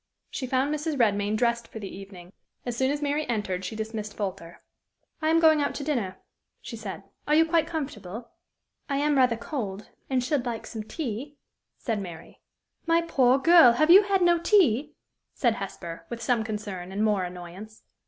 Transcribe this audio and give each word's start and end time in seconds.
She 0.31 0.47
found 0.47 0.73
Mrs. 0.73 0.97
Redmain 0.97 1.37
dressed 1.37 1.67
for 1.67 1.77
the 1.77 1.95
evening. 1.95 2.33
As 2.65 2.75
soon 2.75 2.89
as 2.89 3.03
Mary 3.03 3.23
entered, 3.29 3.63
she 3.63 3.75
dismissed 3.75 4.17
Folter. 4.17 4.55
"I 5.21 5.29
am 5.29 5.39
going 5.39 5.61
out 5.61 5.75
to 5.75 5.83
dinner," 5.83 6.17
she 6.59 6.75
said. 6.75 7.03
"Are 7.27 7.35
you 7.35 7.45
quite 7.45 7.67
comfortable?" 7.67 8.31
"I 8.89 8.97
am 8.97 9.15
rather 9.15 9.37
cold, 9.37 9.89
and 10.09 10.23
should 10.23 10.43
like 10.43 10.65
some 10.65 10.81
tea," 10.85 11.37
said 11.77 12.01
Mary. 12.01 12.41
"My 12.87 13.03
poor 13.03 13.37
girl! 13.37 13.73
have 13.73 13.91
you 13.91 14.01
had 14.01 14.23
no 14.23 14.39
tea?" 14.39 14.95
said 15.35 15.53
Hesper, 15.57 16.07
with 16.09 16.19
some 16.19 16.43
concern, 16.43 16.91
and 16.91 17.03
more 17.05 17.23
annoyance. 17.23 17.83